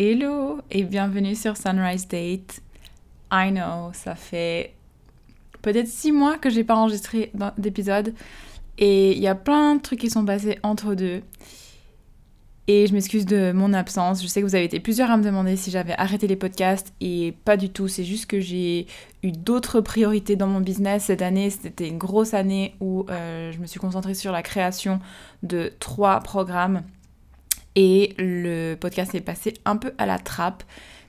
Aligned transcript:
Hello 0.00 0.60
et 0.70 0.84
bienvenue 0.84 1.34
sur 1.34 1.56
Sunrise 1.56 2.06
Date. 2.06 2.60
I 3.32 3.50
know, 3.50 3.90
ça 3.92 4.14
fait 4.14 4.72
peut-être 5.60 5.88
six 5.88 6.12
mois 6.12 6.38
que 6.38 6.50
j'ai 6.50 6.62
pas 6.62 6.76
enregistré 6.76 7.32
d'épisode 7.58 8.14
et 8.78 9.10
il 9.10 9.18
y 9.18 9.26
a 9.26 9.34
plein 9.34 9.74
de 9.74 9.82
trucs 9.82 9.98
qui 9.98 10.08
sont 10.08 10.24
passés 10.24 10.60
entre 10.62 10.94
deux. 10.94 11.22
Et 12.68 12.86
je 12.86 12.92
m'excuse 12.92 13.26
de 13.26 13.50
mon 13.50 13.72
absence. 13.72 14.22
Je 14.22 14.28
sais 14.28 14.40
que 14.40 14.46
vous 14.46 14.54
avez 14.54 14.66
été 14.66 14.78
plusieurs 14.78 15.10
à 15.10 15.16
me 15.16 15.24
demander 15.24 15.56
si 15.56 15.72
j'avais 15.72 15.94
arrêté 15.98 16.28
les 16.28 16.36
podcasts 16.36 16.94
et 17.00 17.34
pas 17.44 17.56
du 17.56 17.68
tout. 17.68 17.88
C'est 17.88 18.04
juste 18.04 18.26
que 18.26 18.38
j'ai 18.38 18.86
eu 19.24 19.32
d'autres 19.32 19.80
priorités 19.80 20.36
dans 20.36 20.46
mon 20.46 20.60
business. 20.60 21.06
Cette 21.06 21.22
année, 21.22 21.50
c'était 21.50 21.88
une 21.88 21.98
grosse 21.98 22.34
année 22.34 22.76
où 22.78 23.04
euh, 23.10 23.50
je 23.50 23.58
me 23.58 23.66
suis 23.66 23.80
concentrée 23.80 24.14
sur 24.14 24.30
la 24.30 24.44
création 24.44 25.00
de 25.42 25.72
trois 25.80 26.20
programmes 26.20 26.84
et 27.80 28.16
le 28.18 28.74
podcast 28.74 29.14
est 29.14 29.20
passé 29.20 29.54
un 29.64 29.76
peu 29.76 29.92
à 29.98 30.06
la 30.06 30.18
trappe, 30.18 30.64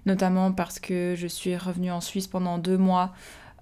notamment 0.05 0.51
parce 0.51 0.79
que 0.79 1.15
je 1.17 1.25
suis 1.25 1.57
revenue 1.57 1.91
en 1.91 1.99
Suisse 1.99 2.27
pendant 2.27 2.59
deux 2.59 2.77
mois 2.77 3.11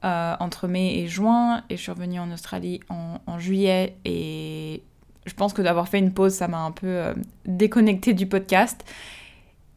euh, 0.04 0.36
entre 0.42 0.68
mai 0.68 1.00
et 1.00 1.08
juin, 1.08 1.64
et 1.70 1.78
je 1.78 1.82
suis 1.82 1.92
revenue 1.92 2.20
en 2.20 2.30
Australie 2.34 2.82
en, 2.90 3.40
juillet, 3.40 3.96
et 4.04 4.84
je 5.26 5.34
pense 5.36 5.54
que 5.54 5.62
d'avoir 5.62 5.88
fait 5.88 6.00
une 6.00 6.14
pause, 6.14 6.34
ça 6.34 6.50
m'a 6.50 6.60
un 6.60 6.72
peu 6.72 6.88
euh, 6.88 7.14
déconnecté 7.46 8.14
du 8.14 8.28
podcast. 8.28 8.84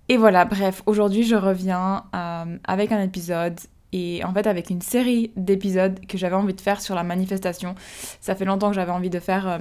Et 0.08 0.16
voilà, 0.16 0.44
bref, 0.44 0.82
aujourd'hui 0.86 1.22
je 1.22 1.36
reviens 1.36 2.06
euh, 2.16 2.58
avec 2.64 2.90
un 2.90 3.00
épisode 3.00 3.60
et 3.92 4.24
en 4.24 4.32
fait 4.32 4.46
avec 4.46 4.70
une 4.70 4.80
série 4.80 5.32
d'épisodes 5.36 5.98
que 6.06 6.16
j'avais 6.16 6.36
envie 6.36 6.54
de 6.54 6.60
faire 6.60 6.80
sur 6.80 6.94
la 6.94 7.02
manifestation. 7.02 7.74
Ça 8.20 8.34
fait 8.34 8.44
longtemps 8.44 8.68
que 8.68 8.74
j'avais 8.74 8.92
envie 8.92 9.10
de 9.10 9.20
faire 9.20 9.48
euh, 9.48 9.58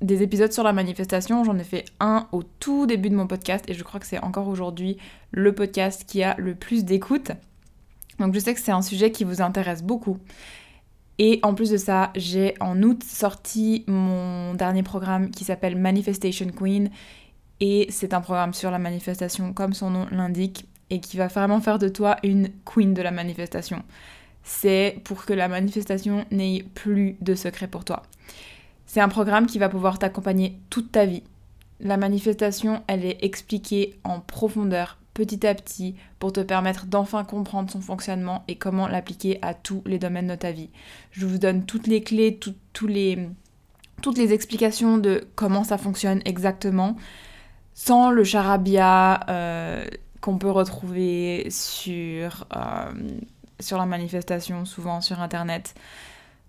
des 0.00 0.22
épisodes 0.22 0.52
sur 0.52 0.64
la 0.64 0.72
manifestation. 0.72 1.44
J'en 1.44 1.58
ai 1.58 1.64
fait 1.64 1.84
un 2.00 2.26
au 2.32 2.42
tout 2.42 2.86
début 2.86 3.10
de 3.10 3.16
mon 3.16 3.26
podcast 3.26 3.64
et 3.68 3.74
je 3.74 3.84
crois 3.84 4.00
que 4.00 4.06
c'est 4.06 4.20
encore 4.20 4.48
aujourd'hui 4.48 4.98
le 5.30 5.54
podcast 5.54 6.04
qui 6.06 6.22
a 6.22 6.34
le 6.38 6.54
plus 6.54 6.84
d'écoute. 6.84 7.32
Donc 8.18 8.34
je 8.34 8.40
sais 8.40 8.54
que 8.54 8.60
c'est 8.60 8.72
un 8.72 8.82
sujet 8.82 9.12
qui 9.12 9.24
vous 9.24 9.40
intéresse 9.42 9.82
beaucoup. 9.82 10.18
Et 11.18 11.40
en 11.42 11.54
plus 11.54 11.70
de 11.70 11.76
ça, 11.76 12.10
j'ai 12.14 12.54
en 12.60 12.80
août 12.82 13.02
sorti 13.02 13.84
mon 13.88 14.54
dernier 14.54 14.84
programme 14.84 15.30
qui 15.30 15.44
s'appelle 15.44 15.76
Manifestation 15.76 16.46
Queen. 16.46 16.90
Et 17.60 17.86
c'est 17.90 18.14
un 18.14 18.20
programme 18.20 18.54
sur 18.54 18.70
la 18.70 18.78
manifestation 18.78 19.52
comme 19.52 19.72
son 19.72 19.90
nom 19.90 20.06
l'indique 20.12 20.67
et 20.90 21.00
qui 21.00 21.16
va 21.16 21.26
vraiment 21.28 21.60
faire 21.60 21.78
de 21.78 21.88
toi 21.88 22.16
une 22.22 22.50
queen 22.64 22.94
de 22.94 23.02
la 23.02 23.10
manifestation. 23.10 23.82
C'est 24.42 25.00
pour 25.04 25.26
que 25.26 25.34
la 25.34 25.48
manifestation 25.48 26.24
n'ait 26.30 26.64
plus 26.74 27.16
de 27.20 27.34
secret 27.34 27.66
pour 27.66 27.84
toi. 27.84 28.02
C'est 28.86 29.00
un 29.00 29.08
programme 29.08 29.46
qui 29.46 29.58
va 29.58 29.68
pouvoir 29.68 29.98
t'accompagner 29.98 30.58
toute 30.70 30.90
ta 30.92 31.04
vie. 31.04 31.22
La 31.80 31.98
manifestation, 31.98 32.82
elle 32.86 33.04
est 33.04 33.22
expliquée 33.22 33.98
en 34.02 34.20
profondeur, 34.20 34.98
petit 35.12 35.46
à 35.46 35.54
petit, 35.54 35.94
pour 36.18 36.32
te 36.32 36.40
permettre 36.40 36.86
d'enfin 36.86 37.22
comprendre 37.24 37.70
son 37.70 37.80
fonctionnement 37.80 38.44
et 38.48 38.56
comment 38.56 38.88
l'appliquer 38.88 39.38
à 39.42 39.52
tous 39.52 39.82
les 39.84 39.98
domaines 39.98 40.28
de 40.28 40.34
ta 40.34 40.52
vie. 40.52 40.70
Je 41.12 41.26
vous 41.26 41.38
donne 41.38 41.66
toutes 41.66 41.86
les 41.86 42.02
clés, 42.02 42.40
les, 42.86 43.28
toutes 44.00 44.18
les 44.18 44.32
explications 44.32 44.96
de 44.96 45.28
comment 45.34 45.64
ça 45.64 45.76
fonctionne 45.76 46.22
exactement, 46.24 46.96
sans 47.74 48.10
le 48.10 48.24
charabia. 48.24 49.20
Euh, 49.28 49.86
qu'on 50.20 50.38
peut 50.38 50.50
retrouver 50.50 51.46
sur, 51.50 52.46
euh, 52.56 52.92
sur 53.60 53.78
la 53.78 53.86
manifestation, 53.86 54.64
souvent 54.64 55.00
sur 55.00 55.20
internet. 55.20 55.74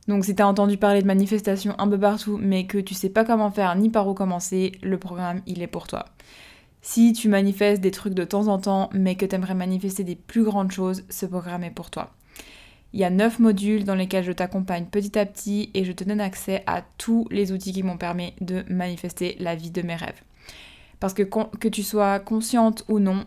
Donc 0.07 0.25
si 0.25 0.35
tu 0.35 0.41
as 0.41 0.47
entendu 0.47 0.77
parler 0.77 1.01
de 1.01 1.07
manifestations 1.07 1.75
un 1.77 1.87
peu 1.87 1.99
partout, 1.99 2.39
mais 2.41 2.65
que 2.65 2.79
tu 2.79 2.93
sais 2.93 3.09
pas 3.09 3.25
comment 3.25 3.51
faire 3.51 3.75
ni 3.75 3.89
par 3.89 4.07
où 4.07 4.13
commencer, 4.13 4.71
le 4.81 4.97
programme 4.97 5.41
il 5.45 5.61
est 5.61 5.67
pour 5.67 5.87
toi. 5.87 6.05
Si 6.81 7.13
tu 7.13 7.27
manifestes 7.27 7.81
des 7.81 7.91
trucs 7.91 8.13
de 8.13 8.23
temps 8.23 8.47
en 8.47 8.57
temps, 8.57 8.89
mais 8.93 9.15
que 9.15 9.25
tu 9.25 9.35
aimerais 9.35 9.53
manifester 9.53 10.03
des 10.03 10.15
plus 10.15 10.43
grandes 10.43 10.71
choses, 10.71 11.03
ce 11.09 11.25
programme 11.25 11.63
est 11.63 11.71
pour 11.71 11.89
toi. 11.89 12.11
Il 12.93 12.99
y 12.99 13.03
a 13.03 13.09
9 13.09 13.39
modules 13.39 13.83
dans 13.83 13.93
lesquels 13.93 14.23
je 14.23 14.31
t'accompagne 14.31 14.85
petit 14.85 15.19
à 15.19 15.25
petit 15.25 15.69
et 15.75 15.83
je 15.83 15.91
te 15.91 16.03
donne 16.03 16.21
accès 16.21 16.63
à 16.65 16.81
tous 16.97 17.27
les 17.29 17.51
outils 17.51 17.73
qui 17.73 17.83
m'ont 17.83 17.97
permis 17.97 18.33
de 18.41 18.63
manifester 18.67 19.35
la 19.39 19.55
vie 19.55 19.69
de 19.69 19.83
mes 19.83 19.95
rêves. 19.95 20.21
Parce 20.99 21.13
que 21.13 21.23
que 21.23 21.67
tu 21.67 21.83
sois 21.83 22.19
consciente 22.19 22.83
ou 22.87 22.99
non, 22.99 23.25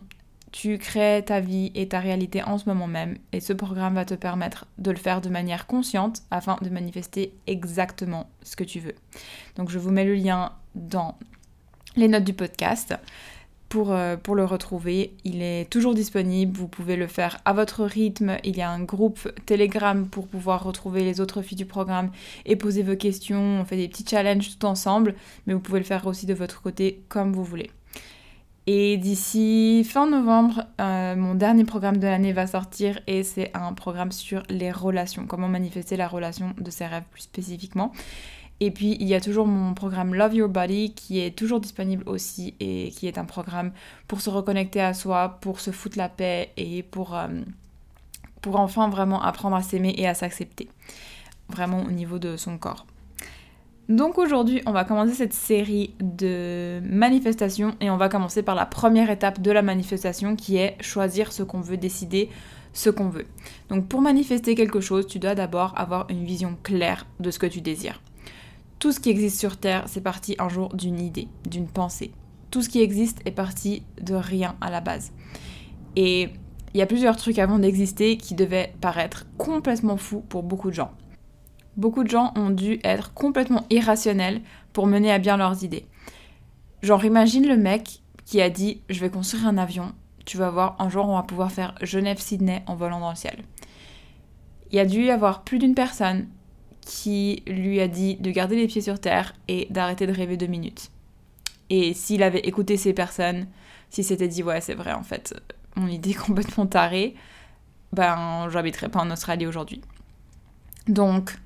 tu 0.52 0.78
crées 0.78 1.22
ta 1.26 1.40
vie 1.40 1.72
et 1.74 1.88
ta 1.88 1.98
réalité 1.98 2.42
en 2.42 2.58
ce 2.58 2.68
moment 2.68 2.86
même 2.86 3.16
et 3.32 3.40
ce 3.40 3.52
programme 3.52 3.94
va 3.94 4.04
te 4.04 4.14
permettre 4.14 4.66
de 4.78 4.90
le 4.90 4.96
faire 4.96 5.20
de 5.20 5.30
manière 5.30 5.66
consciente 5.66 6.22
afin 6.30 6.58
de 6.60 6.68
manifester 6.68 7.34
exactement 7.46 8.28
ce 8.42 8.54
que 8.54 8.64
tu 8.64 8.78
veux. 8.78 8.94
Donc 9.56 9.70
je 9.70 9.78
vous 9.78 9.90
mets 9.90 10.04
le 10.04 10.14
lien 10.14 10.52
dans 10.74 11.16
les 11.96 12.08
notes 12.08 12.24
du 12.24 12.34
podcast 12.34 12.94
pour, 13.72 13.92
euh, 13.92 14.18
pour 14.18 14.34
le 14.34 14.44
retrouver. 14.44 15.14
Il 15.24 15.40
est 15.40 15.70
toujours 15.70 15.94
disponible, 15.94 16.54
vous 16.54 16.68
pouvez 16.68 16.96
le 16.96 17.06
faire 17.06 17.40
à 17.46 17.54
votre 17.54 17.84
rythme. 17.84 18.36
Il 18.44 18.54
y 18.54 18.60
a 18.60 18.70
un 18.70 18.82
groupe 18.82 19.30
Telegram 19.46 20.06
pour 20.06 20.28
pouvoir 20.28 20.62
retrouver 20.62 21.02
les 21.02 21.20
autres 21.22 21.40
filles 21.40 21.56
du 21.56 21.64
programme 21.64 22.10
et 22.44 22.56
poser 22.56 22.82
vos 22.82 22.96
questions. 22.96 23.60
On 23.60 23.64
fait 23.64 23.78
des 23.78 23.88
petits 23.88 24.04
challenges 24.06 24.58
tout 24.58 24.66
ensemble, 24.66 25.14
mais 25.46 25.54
vous 25.54 25.60
pouvez 25.60 25.78
le 25.78 25.86
faire 25.86 26.06
aussi 26.06 26.26
de 26.26 26.34
votre 26.34 26.60
côté 26.60 27.02
comme 27.08 27.32
vous 27.32 27.44
voulez. 27.44 27.70
Et 28.68 28.96
d'ici 28.96 29.82
fin 29.84 30.08
novembre, 30.08 30.64
euh, 30.80 31.16
mon 31.16 31.34
dernier 31.34 31.64
programme 31.64 31.96
de 31.96 32.06
l'année 32.06 32.32
va 32.32 32.46
sortir 32.46 33.00
et 33.08 33.24
c'est 33.24 33.50
un 33.56 33.72
programme 33.72 34.12
sur 34.12 34.44
les 34.48 34.70
relations, 34.70 35.26
comment 35.26 35.48
manifester 35.48 35.96
la 35.96 36.06
relation 36.06 36.54
de 36.56 36.70
ses 36.70 36.86
rêves 36.86 37.02
plus 37.10 37.22
spécifiquement. 37.22 37.90
Et 38.60 38.70
puis 38.70 38.96
il 39.00 39.08
y 39.08 39.16
a 39.16 39.20
toujours 39.20 39.48
mon 39.48 39.74
programme 39.74 40.14
Love 40.14 40.34
Your 40.34 40.48
Body 40.48 40.94
qui 40.94 41.18
est 41.18 41.36
toujours 41.36 41.58
disponible 41.58 42.04
aussi 42.06 42.54
et 42.60 42.92
qui 42.96 43.08
est 43.08 43.18
un 43.18 43.24
programme 43.24 43.72
pour 44.06 44.20
se 44.20 44.30
reconnecter 44.30 44.80
à 44.80 44.94
soi, 44.94 45.38
pour 45.40 45.58
se 45.58 45.72
foutre 45.72 45.98
la 45.98 46.08
paix 46.08 46.52
et 46.56 46.84
pour, 46.84 47.16
euh, 47.16 47.26
pour 48.42 48.60
enfin 48.60 48.88
vraiment 48.88 49.20
apprendre 49.20 49.56
à 49.56 49.62
s'aimer 49.62 49.92
et 49.98 50.06
à 50.06 50.14
s'accepter. 50.14 50.68
Vraiment 51.48 51.82
au 51.82 51.90
niveau 51.90 52.20
de 52.20 52.36
son 52.36 52.58
corps. 52.58 52.86
Donc 53.88 54.16
aujourd'hui, 54.16 54.62
on 54.66 54.72
va 54.72 54.84
commencer 54.84 55.12
cette 55.12 55.32
série 55.32 55.94
de 56.00 56.80
manifestations 56.84 57.74
et 57.80 57.90
on 57.90 57.96
va 57.96 58.08
commencer 58.08 58.42
par 58.42 58.54
la 58.54 58.64
première 58.64 59.10
étape 59.10 59.42
de 59.42 59.50
la 59.50 59.62
manifestation 59.62 60.36
qui 60.36 60.56
est 60.56 60.76
choisir 60.80 61.32
ce 61.32 61.42
qu'on 61.42 61.60
veut, 61.60 61.76
décider 61.76 62.30
ce 62.72 62.90
qu'on 62.90 63.08
veut. 63.08 63.26
Donc 63.70 63.88
pour 63.88 64.00
manifester 64.00 64.54
quelque 64.54 64.80
chose, 64.80 65.06
tu 65.06 65.18
dois 65.18 65.34
d'abord 65.34 65.74
avoir 65.76 66.06
une 66.10 66.24
vision 66.24 66.56
claire 66.62 67.06
de 67.18 67.30
ce 67.32 67.40
que 67.40 67.46
tu 67.46 67.60
désires. 67.60 68.00
Tout 68.78 68.92
ce 68.92 69.00
qui 69.00 69.10
existe 69.10 69.38
sur 69.38 69.56
Terre, 69.56 69.84
c'est 69.86 70.00
parti 70.00 70.36
un 70.38 70.48
jour 70.48 70.74
d'une 70.74 71.00
idée, 71.00 71.28
d'une 71.48 71.68
pensée. 71.68 72.12
Tout 72.50 72.62
ce 72.62 72.68
qui 72.68 72.82
existe 72.82 73.20
est 73.24 73.32
parti 73.32 73.82
de 74.00 74.14
rien 74.14 74.54
à 74.60 74.70
la 74.70 74.80
base. 74.80 75.12
Et 75.96 76.30
il 76.72 76.78
y 76.78 76.82
a 76.82 76.86
plusieurs 76.86 77.16
trucs 77.16 77.38
avant 77.38 77.58
d'exister 77.58 78.16
qui 78.16 78.34
devaient 78.34 78.74
paraître 78.80 79.26
complètement 79.38 79.96
fous 79.96 80.20
pour 80.28 80.44
beaucoup 80.44 80.70
de 80.70 80.76
gens 80.76 80.92
beaucoup 81.76 82.04
de 82.04 82.10
gens 82.10 82.32
ont 82.36 82.50
dû 82.50 82.80
être 82.84 83.12
complètement 83.14 83.64
irrationnels 83.70 84.40
pour 84.72 84.86
mener 84.86 85.10
à 85.12 85.18
bien 85.18 85.36
leurs 85.36 85.64
idées. 85.64 85.86
Genre, 86.82 87.04
imagine 87.04 87.46
le 87.46 87.56
mec 87.56 88.02
qui 88.24 88.40
a 88.40 88.50
dit 88.50 88.80
Je 88.88 89.00
vais 89.00 89.10
construire 89.10 89.46
un 89.46 89.58
avion, 89.58 89.92
tu 90.24 90.36
vas 90.36 90.50
voir, 90.50 90.76
un 90.78 90.88
jour 90.88 91.08
on 91.08 91.16
va 91.16 91.22
pouvoir 91.22 91.52
faire 91.52 91.74
Genève-Sydney 91.80 92.62
en 92.66 92.74
volant 92.74 93.00
dans 93.00 93.10
le 93.10 93.16
ciel. 93.16 93.44
Il 94.70 94.76
y 94.76 94.80
a 94.80 94.86
dû 94.86 95.04
y 95.04 95.10
avoir 95.10 95.42
plus 95.42 95.58
d'une 95.58 95.74
personne 95.74 96.28
qui 96.80 97.42
lui 97.46 97.80
a 97.80 97.88
dit 97.88 98.16
de 98.16 98.30
garder 98.30 98.56
les 98.56 98.66
pieds 98.66 98.80
sur 98.80 98.98
terre 98.98 99.34
et 99.46 99.66
d'arrêter 99.70 100.06
de 100.06 100.12
rêver 100.12 100.36
deux 100.36 100.46
minutes. 100.46 100.90
Et 101.70 101.94
s'il 101.94 102.22
avait 102.22 102.40
écouté 102.40 102.76
ces 102.76 102.92
personnes, 102.92 103.46
s'il 103.90 104.04
s'était 104.04 104.28
dit 104.28 104.42
ouais 104.42 104.60
c'est 104.60 104.74
vrai 104.74 104.92
en 104.92 105.02
fait, 105.02 105.34
mon 105.76 105.86
idée 105.86 106.10
est 106.10 106.14
complètement 106.14 106.66
tarée, 106.66 107.14
ben 107.92 108.48
j'habiterais 108.50 108.88
pas 108.88 109.00
en 109.00 109.10
Australie 109.10 109.46
aujourd'hui. 109.46 109.80
Donc 110.88 111.36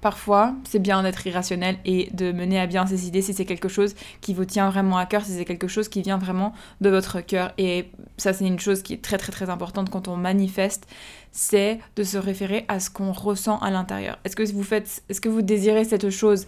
parfois, 0.00 0.54
c'est 0.64 0.78
bien 0.78 1.02
d'être 1.02 1.26
irrationnel 1.26 1.78
et 1.84 2.08
de 2.12 2.32
mener 2.32 2.60
à 2.60 2.66
bien 2.66 2.86
ses 2.86 3.06
idées 3.06 3.22
si 3.22 3.34
c'est 3.34 3.44
quelque 3.44 3.68
chose 3.68 3.94
qui 4.20 4.34
vous 4.34 4.44
tient 4.44 4.70
vraiment 4.70 4.96
à 4.96 5.06
cœur, 5.06 5.24
si 5.24 5.32
c'est 5.32 5.44
quelque 5.44 5.68
chose 5.68 5.88
qui 5.88 6.02
vient 6.02 6.18
vraiment 6.18 6.52
de 6.80 6.90
votre 6.90 7.20
cœur. 7.20 7.52
Et 7.58 7.90
ça, 8.16 8.32
c'est 8.32 8.46
une 8.46 8.60
chose 8.60 8.82
qui 8.82 8.94
est 8.94 9.02
très 9.02 9.18
très 9.18 9.32
très 9.32 9.50
importante 9.50 9.90
quand 9.90 10.08
on 10.08 10.16
manifeste, 10.16 10.86
c'est 11.32 11.78
de 11.96 12.02
se 12.02 12.18
référer 12.18 12.64
à 12.68 12.80
ce 12.80 12.90
qu'on 12.90 13.12
ressent 13.12 13.58
à 13.58 13.70
l'intérieur. 13.70 14.18
Est-ce 14.24 14.36
que 14.36 14.50
vous 14.52 14.62
faites, 14.62 15.02
est-ce 15.08 15.20
que 15.20 15.28
vous 15.28 15.42
désirez 15.42 15.84
cette 15.84 16.10
chose 16.10 16.46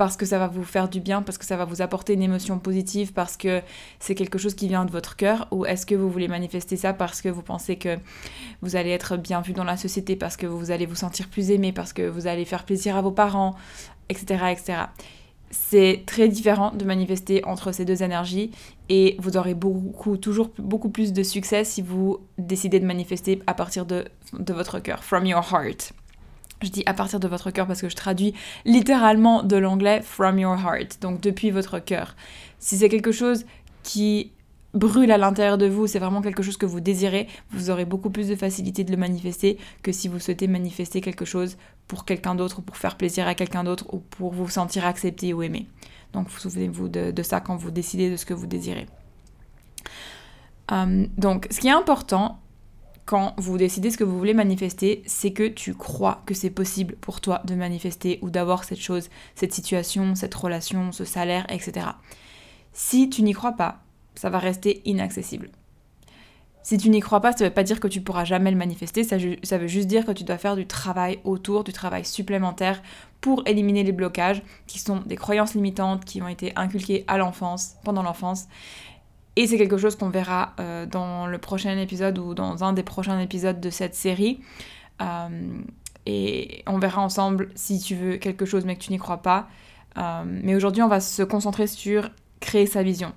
parce 0.00 0.16
que 0.16 0.24
ça 0.24 0.38
va 0.38 0.46
vous 0.46 0.64
faire 0.64 0.88
du 0.88 0.98
bien, 0.98 1.20
parce 1.20 1.36
que 1.36 1.44
ça 1.44 1.58
va 1.58 1.66
vous 1.66 1.82
apporter 1.82 2.14
une 2.14 2.22
émotion 2.22 2.58
positive, 2.58 3.12
parce 3.12 3.36
que 3.36 3.60
c'est 3.98 4.14
quelque 4.14 4.38
chose 4.38 4.54
qui 4.54 4.66
vient 4.66 4.86
de 4.86 4.90
votre 4.90 5.14
cœur, 5.14 5.46
ou 5.50 5.66
est-ce 5.66 5.84
que 5.84 5.94
vous 5.94 6.08
voulez 6.08 6.26
manifester 6.26 6.78
ça 6.78 6.94
parce 6.94 7.20
que 7.20 7.28
vous 7.28 7.42
pensez 7.42 7.76
que 7.76 7.98
vous 8.62 8.76
allez 8.76 8.88
être 8.88 9.18
bien 9.18 9.42
vu 9.42 9.52
dans 9.52 9.62
la 9.62 9.76
société, 9.76 10.16
parce 10.16 10.38
que 10.38 10.46
vous 10.46 10.70
allez 10.70 10.86
vous 10.86 10.94
sentir 10.94 11.28
plus 11.28 11.50
aimé, 11.50 11.72
parce 11.72 11.92
que 11.92 12.08
vous 12.08 12.26
allez 12.26 12.46
faire 12.46 12.64
plaisir 12.64 12.96
à 12.96 13.02
vos 13.02 13.10
parents, 13.10 13.56
etc. 14.08 14.44
etc. 14.52 14.78
C'est 15.50 16.04
très 16.06 16.28
différent 16.28 16.70
de 16.70 16.86
manifester 16.86 17.44
entre 17.44 17.70
ces 17.70 17.84
deux 17.84 18.02
énergies 18.02 18.52
et 18.88 19.16
vous 19.18 19.36
aurez 19.36 19.52
beaucoup, 19.52 20.16
toujours 20.16 20.48
beaucoup 20.56 20.88
plus 20.88 21.12
de 21.12 21.22
succès 21.22 21.62
si 21.64 21.82
vous 21.82 22.20
décidez 22.38 22.80
de 22.80 22.86
manifester 22.86 23.42
à 23.46 23.52
partir 23.52 23.84
de, 23.84 24.06
de 24.32 24.54
votre 24.54 24.78
cœur, 24.78 25.04
from 25.04 25.26
your 25.26 25.44
heart. 25.52 25.92
Je 26.62 26.68
dis 26.68 26.82
à 26.86 26.94
partir 26.94 27.20
de 27.20 27.28
votre 27.28 27.50
cœur 27.50 27.66
parce 27.66 27.80
que 27.80 27.88
je 27.88 27.96
traduis 27.96 28.34
littéralement 28.64 29.42
de 29.42 29.56
l'anglais 29.56 30.02
from 30.02 30.38
your 30.38 30.58
heart, 30.58 30.98
donc 31.00 31.20
depuis 31.20 31.50
votre 31.50 31.78
cœur. 31.78 32.16
Si 32.58 32.76
c'est 32.76 32.88
quelque 32.88 33.12
chose 33.12 33.46
qui 33.82 34.32
brûle 34.74 35.10
à 35.10 35.18
l'intérieur 35.18 35.58
de 35.58 35.66
vous, 35.66 35.86
c'est 35.86 35.98
vraiment 35.98 36.22
quelque 36.22 36.42
chose 36.42 36.56
que 36.56 36.66
vous 36.66 36.80
désirez, 36.80 37.26
vous 37.50 37.70
aurez 37.70 37.84
beaucoup 37.84 38.10
plus 38.10 38.28
de 38.28 38.36
facilité 38.36 38.84
de 38.84 38.90
le 38.90 38.96
manifester 38.96 39.58
que 39.82 39.90
si 39.90 40.06
vous 40.06 40.18
souhaitez 40.18 40.46
manifester 40.46 41.00
quelque 41.00 41.24
chose 41.24 41.56
pour 41.88 42.04
quelqu'un 42.04 42.34
d'autre 42.34 42.60
ou 42.60 42.62
pour 42.62 42.76
faire 42.76 42.96
plaisir 42.96 43.26
à 43.26 43.34
quelqu'un 43.34 43.64
d'autre 43.64 43.86
ou 43.92 43.98
pour 43.98 44.32
vous 44.32 44.48
sentir 44.48 44.86
accepté 44.86 45.32
ou 45.32 45.42
aimé. 45.42 45.66
Donc 46.12 46.28
vous 46.28 46.38
souvenez-vous 46.38 46.88
de, 46.88 47.22
ça 47.22 47.40
quand 47.40 47.56
vous 47.56 47.70
décidez 47.70 48.10
de 48.10 48.16
ce 48.16 48.26
que 48.26 48.34
vous 48.34 48.46
désirez. 48.46 48.86
Euh, 50.72 51.06
donc 51.18 51.48
ce 51.50 51.58
qui 51.58 51.68
est 51.68 51.72
important 51.72 52.38
quand 53.10 53.34
vous 53.38 53.58
décidez 53.58 53.90
ce 53.90 53.98
que 53.98 54.04
vous 54.04 54.16
voulez 54.16 54.34
manifester, 54.34 55.02
c'est 55.04 55.32
que 55.32 55.48
tu 55.48 55.74
crois 55.74 56.22
que 56.26 56.32
c'est 56.32 56.48
possible 56.48 56.94
pour 57.00 57.20
toi 57.20 57.42
de 57.44 57.56
manifester 57.56 58.20
ou 58.22 58.30
d'avoir 58.30 58.62
cette 58.62 58.78
chose, 58.78 59.10
cette 59.34 59.52
situation, 59.52 60.14
cette 60.14 60.32
relation, 60.32 60.92
ce 60.92 61.04
salaire, 61.04 61.44
etc. 61.48 61.86
Si 62.72 63.10
tu 63.10 63.22
n'y 63.22 63.32
crois 63.32 63.54
pas, 63.54 63.80
ça 64.14 64.30
va 64.30 64.38
rester 64.38 64.80
inaccessible. 64.84 65.50
Si 66.62 66.78
tu 66.78 66.88
n'y 66.88 67.00
crois 67.00 67.20
pas, 67.20 67.32
ça 67.32 67.42
ne 67.42 67.48
veut 67.48 67.54
pas 67.54 67.64
dire 67.64 67.80
que 67.80 67.88
tu 67.88 68.00
pourras 68.00 68.24
jamais 68.24 68.52
le 68.52 68.56
manifester, 68.56 69.02
ça, 69.02 69.16
ça, 69.42 69.58
veut 69.58 69.66
juste 69.66 69.88
dire 69.88 70.06
que 70.06 70.12
tu 70.12 70.22
dois 70.22 70.38
faire 70.38 70.54
du 70.54 70.68
travail 70.68 71.18
autour, 71.24 71.64
du 71.64 71.72
travail 71.72 72.04
supplémentaire 72.04 72.80
pour 73.20 73.42
éliminer 73.44 73.82
les 73.82 73.90
blocages 73.90 74.40
qui 74.68 74.78
sont 74.78 75.00
des 75.00 75.16
croyances 75.16 75.54
limitantes 75.54 76.04
qui 76.04 76.22
ont 76.22 76.28
été 76.28 76.52
inculquées 76.54 77.02
à 77.08 77.18
l'enfance, 77.18 77.74
pendant 77.82 78.04
l'enfance. 78.04 78.46
Et 79.40 79.46
c'est 79.46 79.56
quelque 79.56 79.78
chose 79.78 79.96
qu'on 79.96 80.10
verra 80.10 80.52
euh, 80.60 80.84
dans 80.84 81.26
le 81.26 81.38
prochain 81.38 81.78
épisode 81.78 82.18
ou 82.18 82.34
dans 82.34 82.62
un 82.62 82.74
des 82.74 82.82
prochains 82.82 83.18
épisodes 83.20 83.58
de 83.58 83.70
cette 83.70 83.94
série. 83.94 84.42
Euh, 85.00 85.28
et 86.04 86.62
on 86.66 86.78
verra 86.78 87.00
ensemble 87.00 87.48
si 87.54 87.80
tu 87.80 87.94
veux 87.94 88.18
quelque 88.18 88.44
chose 88.44 88.66
mais 88.66 88.76
que 88.76 88.82
tu 88.82 88.92
n'y 88.92 88.98
crois 88.98 89.22
pas. 89.22 89.48
Euh, 89.96 90.24
mais 90.26 90.54
aujourd'hui, 90.54 90.82
on 90.82 90.88
va 90.88 91.00
se 91.00 91.22
concentrer 91.22 91.66
sur 91.68 92.10
créer 92.40 92.66
sa 92.66 92.82
vision. 92.82 93.14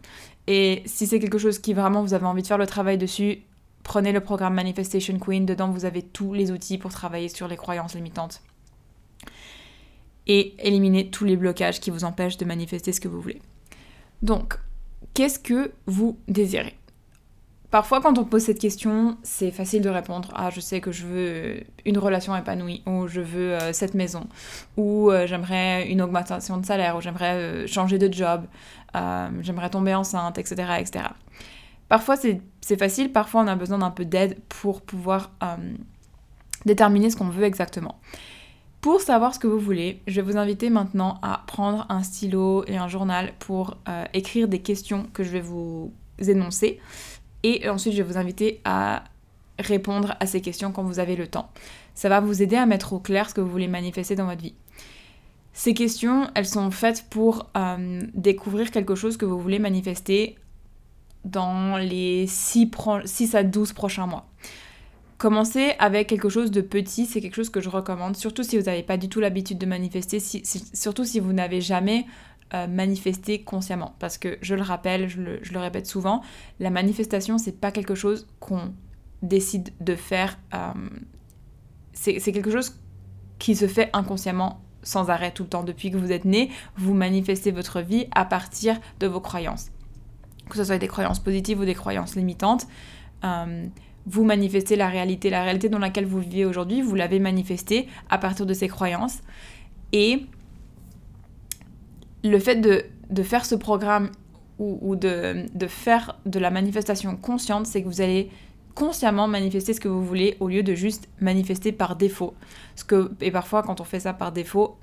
Et 0.48 0.81
si 0.86 1.08
c'est 1.08 1.20
quelque 1.20 1.38
chose 1.38 1.60
qui 1.60 1.74
vraiment 1.74 2.02
vous 2.02 2.14
avez 2.14 2.26
envie 2.26 2.42
de 2.42 2.48
faire 2.48 2.58
le 2.58 2.68
travail 2.68 2.98
dessus, 2.98 3.40
prenez 3.84 4.14
le 4.14 4.22
programme 4.22 4.54
Manifestation 4.54 5.19
Queen. 5.19 5.46
Dedans, 5.46 5.72
vous 5.72 5.84
avez 5.84 6.04
tous 6.04 6.31
les 6.34 6.52
outils 6.52 6.78
pour 6.78 6.92
travailler 6.92 7.28
sur 7.28 7.50
les 7.50 7.58
croyances 7.58 7.96
limitantes. 7.96 8.42
Et 10.28 10.56
éliminer 10.66 11.10
tous 11.10 11.26
les 11.26 11.36
blocages 11.36 11.81
qui 11.81 11.92
vous 11.92 12.06
empêchent 12.06 12.38
de 12.38 12.46
manifester 12.46 12.94
ce 12.94 13.02
que 13.02 13.10
vous 13.10 13.19
voulez. 13.19 13.42
Donc, 14.22 14.58
qu'est-ce 15.13 15.39
que 15.39 15.71
vous 15.86 16.18
désirez? 16.27 16.75
Parfois, 17.74 18.01
quand 18.01 18.19
on 18.19 18.24
pose 18.24 18.44
cette 18.44 18.60
question, 18.60 19.18
c'est 19.24 19.50
facile 19.50 19.81
de 19.81 19.89
répondre 19.89 20.30
Ah, 20.36 20.51
je 20.51 20.60
sais 20.60 20.80
que 20.80 20.92
je 20.92 21.07
veux 21.07 21.63
une 21.88 21.98
relation 21.98 22.36
épanouie, 22.36 22.83
ou 22.86 23.07
je 23.07 23.19
veux 23.19 23.54
euh, 23.54 23.74
cette 23.74 23.95
maison, 23.95 24.27
ou 24.77 25.10
euh, 25.10 25.25
j'aimerais 25.25 25.88
une 25.89 26.00
augmentation 26.04 26.57
de 26.57 26.65
salaire, 26.68 26.95
ou 26.95 27.01
j'aimerais 27.01 27.33
euh, 27.33 27.65
changer 27.65 27.98
de 27.98 28.13
job, 28.13 28.45
j'aimerais 29.42 29.71
tomber 29.71 29.95
enceinte, 29.95 30.38
etc. 30.38 30.74
etc. 30.80 31.06
Parfois, 31.89 32.16
c'est 32.16 32.77
facile, 32.77 33.12
parfois, 33.12 33.42
on 33.42 33.48
a 33.48 33.56
besoin 33.56 33.80
d'un 33.80 33.89
peu 33.89 34.06
d'aide 34.06 34.38
pour 34.50 34.81
pouvoir 34.81 35.31
déterminer 36.66 37.09
ce 37.09 37.18
qu'on 37.18 37.30
veut 37.30 37.44
exactement. 37.44 37.98
Pour 38.83 39.00
savoir 39.00 39.33
ce 39.33 39.39
que 39.39 39.47
vous 39.47 39.59
voulez, 39.59 40.01
je 40.07 40.19
vais 40.19 40.30
vous 40.30 40.38
inviter 40.38 40.69
maintenant 40.69 41.18
à 41.21 41.45
prendre 41.47 41.85
un 41.88 42.03
stylo 42.03 42.65
et 42.68 42.75
un 42.75 42.89
journal 42.89 43.31
pour 43.39 43.77
écrire 44.13 44.50
des 44.50 44.59
questions 44.59 45.07
que 45.13 45.24
je 45.24 45.30
vais 45.30 45.39
vous 45.39 45.94
énoncer. 46.19 46.81
Et 47.44 47.69
ensuite, 47.69 47.94
je 47.94 48.03
vais 48.03 48.12
vous 48.12 48.18
inviter 48.18 48.59
à 48.65 49.06
répondre 49.57 50.18
à 50.19 50.25
ces 50.25 50.41
questions 50.41 50.74
quand 50.74 50.83
vous 50.83 51.00
avez 51.00 51.15
le 51.15 51.27
temps. 51.27 51.50
Ça 51.95 52.09
va 52.09 52.19
vous 52.19 52.41
aider 52.41 52.57
à 52.57 52.65
mettre 52.65 52.91
au 52.91 53.00
clair 53.00 53.30
ce 53.30 53.33
que 53.33 53.39
vous 53.39 53.50
voulez 53.50 53.69
manifester 53.69 54.18
dans 54.18 54.25
votre 54.25 54.41
vie. 54.41 54.56
Ces 55.53 55.74
questions, 55.74 56.30
elles 56.35 56.45
sont 56.45 56.69
faites 56.69 57.06
pour 57.09 57.50
euh, 57.56 58.01
découvrir 58.13 58.69
quelque 58.69 58.95
chose 58.95 59.15
que 59.15 59.25
vous 59.25 59.39
voulez 59.39 59.59
manifester 59.59 60.35
dans 61.24 61.77
les 61.77 62.27
6, 62.27 62.69
6 63.06 63.35
à 63.35 63.44
12 63.44 63.71
prochains 63.71 64.07
mois. 64.07 64.25
Commencez 65.24 65.72
avec 65.80 66.08
quelque 66.08 66.28
chose 66.28 66.52
de 66.52 66.60
petit, 66.60 67.06
c'est 67.06 67.22
quelque 67.22 67.36
chose 67.36 67.50
que 67.50 67.62
je 67.62 67.70
recommande, 67.70 68.18
surtout 68.18 68.44
si 68.44 68.58
vous 68.58 68.66
n'avez 68.66 68.84
pas 68.84 68.98
du 68.98 69.08
tout 69.08 69.22
l'habitude 69.22 69.58
de 69.58 69.66
manifester, 69.66 70.20
surtout 70.20 71.06
si 71.06 71.22
vous 71.22 71.31
n'avez 71.31 71.62
jamais 71.62 72.06
euh, 72.54 72.68
manifester 72.68 73.42
consciemment. 73.42 73.96
Parce 74.00 74.18
que 74.18 74.38
je 74.42 74.54
le 74.54 74.62
rappelle, 74.62 75.08
je 75.08 75.22
le, 75.22 75.60
répète 75.60 75.88
souvent, 75.88 76.24
la 76.60 76.70
manifestation, 76.72 77.38
c'est 77.38 77.58
pas 77.58 77.72
quelque 77.72 77.96
chose 77.96 78.28
qu'on 78.42 78.74
décide 79.22 79.70
de 79.80 79.96
faire. 79.96 80.38
Euh, 80.54 80.74
c'est 81.94 82.19
quelque 82.19 82.52
chose 82.52 82.81
qui 83.40 83.56
se 83.56 83.69
fait 83.69 83.90
inconsciemment 83.94 84.60
sans 84.81 85.10
arrêt 85.10 85.31
tout 85.31 85.44
le 85.44 85.50
temps. 85.50 85.64
Depuis 85.64 85.90
que 85.90 85.96
vous 85.96 86.12
êtes 86.12 86.26
né, 86.26 86.52
vous 86.76 86.94
manifestez 86.94 87.52
votre 87.52 87.80
vie 87.80 88.08
à 88.14 88.26
partir 88.26 88.78
de 89.00 89.08
vos 89.08 89.22
croyances. 89.22 89.72
Que 90.50 90.58
ce 90.58 90.66
soit 90.66 90.80
des 90.80 90.90
croyances 90.90 91.19
positives 91.19 91.62
ou 91.62 91.64
des 91.64 91.76
croyances 91.76 92.18
limitantes. 92.18 92.68
Euh, 93.24 93.68
vous 94.06 94.24
manifestez 94.24 94.76
la 94.76 94.90
réalité. 94.90 95.30
La 95.30 95.44
réalité 95.44 95.70
dans 95.70 95.80
laquelle 95.80 96.06
vous 96.06 96.20
vivez 96.20 96.46
aujourd'hui, 96.46 96.82
vous 96.82 96.96
l'avez 96.96 97.20
manifestée 97.20 97.88
à 98.10 98.18
partir 98.18 98.46
de 98.46 98.54
ces 98.54 98.68
croyances. 98.68 99.20
Et 99.92 100.26
le 102.24 102.40
fait 102.40 102.56
de, 102.56 103.24
faire 103.24 103.46
ce 103.46 103.56
programme 103.56 104.10
ou, 104.60 104.96
de, 104.96 105.46
faire 105.68 106.20
de 106.26 106.40
la 106.40 106.50
manifestation 106.50 107.16
consciente, 107.18 107.66
c'est 107.66 107.84
que 107.84 107.88
vous 107.88 108.02
allez 108.02 108.30
consciemment 108.76 109.28
manifester 109.28 109.74
ce 109.74 109.80
que 109.80 109.88
vous 109.88 110.04
voulez 110.04 110.36
au 110.40 110.48
lieu 110.48 110.64
de 110.64 110.74
juste 110.74 111.08
manifester 111.20 111.72
par 111.72 111.96
défaut. 111.96 112.34
que, 112.88 113.12
et 113.22 113.30
parfois, 113.30 113.62
quand 113.62 113.82
on 113.82 113.84
fait 113.84 114.00
ça 114.00 114.14
par 114.14 114.32
défaut 114.32 114.78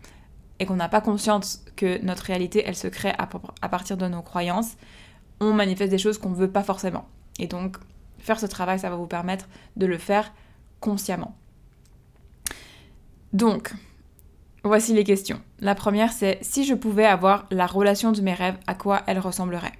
et 0.60 0.66
qu'on 0.66 0.76
n'a 0.76 0.88
pas 0.88 1.00
conscience 1.00 1.64
que 1.76 2.02
notre 2.04 2.24
réalité, 2.24 2.62
elle 2.64 2.76
se 2.76 2.88
crée 2.88 3.12
à, 3.18 3.28
à 3.62 3.68
partir 3.68 3.96
de 3.96 4.06
nos 4.06 4.22
croyances, 4.22 4.76
on 5.40 5.54
manifeste 5.54 5.90
des 5.90 5.98
choses 5.98 6.18
qu'on 6.18 6.30
ne 6.30 6.36
veut 6.36 6.50
pas 6.50 6.62
forcément. 6.62 7.06
Et 7.38 7.46
donc, 7.46 7.78
faire 8.20 8.38
ce 8.40 8.46
travail, 8.46 8.78
ça 8.78 8.90
va 8.90 8.96
vous 8.96 9.06
permettre 9.06 9.48
de 9.76 9.86
le 9.86 9.98
faire 9.98 10.32
consciemment. 10.80 11.36
Donc, 13.32 13.72
Voici 14.62 14.92
les 14.92 15.04
questions. 15.04 15.40
La 15.60 15.74
première, 15.74 16.12
c'est 16.12 16.38
si 16.42 16.64
je 16.64 16.74
pouvais 16.74 17.06
avoir 17.06 17.46
la 17.50 17.66
relation 17.66 18.12
de 18.12 18.20
mes 18.20 18.34
rêves, 18.34 18.58
à 18.66 18.74
quoi 18.74 19.02
elle 19.06 19.18
ressemblerait? 19.18 19.72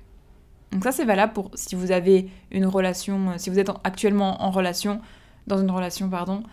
Donc 0.73 0.85
ça, 0.85 0.93
c'est 0.93 1.05
valable 1.05 1.35
pour 1.35 1.51
si 1.55 1.75
vous 1.75 1.93
avez 1.93 2.31
une 2.51 2.65
relation, 2.65 3.31
euh, 3.31 3.35
si 3.37 3.51
vous 3.51 3.59
êtes 3.59 3.71
actuellement 3.85 4.43
en 4.43 4.51
relation, 4.51 5.01
dans 5.47 5.59
une 5.59 5.71
relation, 5.71 6.09
pardon, 6.09 6.45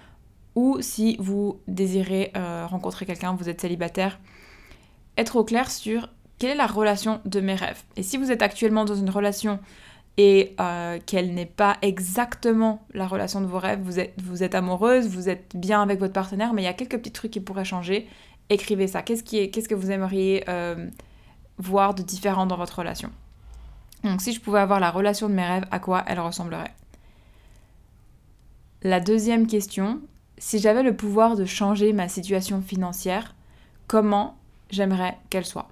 ou 0.55 0.77
si 0.81 1.15
vous 1.19 1.61
désirez 1.67 2.31
euh, 2.35 2.65
rencontrer 2.67 3.05
quelqu'un, 3.05 3.33
vous 3.33 3.47
êtes 3.47 3.61
célibataire. 3.61 4.19
Être 5.17 5.37
au 5.37 5.45
clair 5.45 5.71
sur 5.71 6.09
quelle 6.37 6.51
est 6.51 6.55
la 6.55 6.67
relation 6.67 7.21
de 7.23 7.39
mes 7.39 7.55
rêves. 7.55 7.81
Et 7.95 8.03
si 8.03 8.17
vous 8.17 8.29
êtes 8.29 8.41
actuellement 8.41 8.83
dans 8.83 8.95
une 8.95 9.09
relation 9.09 9.59
et 10.17 10.55
euh, 10.59 10.99
qu'elle 11.05 11.33
n'est 11.35 11.45
pas 11.45 11.77
exactement 11.83 12.85
la 12.93 13.07
relation 13.07 13.39
de 13.39 13.45
vos 13.45 13.59
rêves. 13.59 13.79
Vous 13.81 13.99
êtes, 13.99 14.19
vous 14.21 14.43
êtes 14.43 14.55
amoureuse, 14.55 15.07
vous 15.07 15.29
êtes 15.29 15.55
bien 15.55 15.81
avec 15.81 15.99
votre 15.99 16.13
partenaire, 16.13 16.53
mais 16.53 16.63
il 16.63 16.65
y 16.65 16.69
a 16.69 16.73
quelques 16.73 16.97
petits 16.97 17.11
trucs 17.11 17.31
qui 17.31 17.39
pourraient 17.39 17.65
changer. 17.65 18.07
Écrivez 18.49 18.87
ça. 18.87 19.03
Qu'est-ce, 19.03 19.23
que 19.23 19.75
vous 19.75 19.91
aimeriez 19.91 20.43
euh, 20.49 20.89
voir 21.57 21.93
de 21.93 22.01
différent 22.01 22.47
dans 22.47 22.57
votre 22.57 22.79
relation? 22.79 23.11
Donc 24.03 24.21
si 24.21 24.33
je 24.33 24.41
pouvais 24.41 24.59
avoir 24.59 24.79
la 24.79 24.89
relation 24.89 25.29
de 25.29 25.33
mes 25.33 25.45
rêves, 25.45 25.65
à 25.69 25.79
quoi 25.79 26.03
elle 26.07 26.19
ressemblerait? 26.19 26.73
La 28.81 28.99
deuxième 28.99 29.47
question, 29.47 30.01
si 30.37 30.59
j'avais 30.59 30.83
le 30.83 30.95
pouvoir 30.95 31.35
de 31.35 31.45
changer 31.45 31.93
ma 31.93 32.07
situation 32.07 32.61
financière, 32.61 33.35
comment 33.87 34.37
j'aimerais 34.69 35.17
qu'elle 35.29 35.45
soit? 35.45 35.67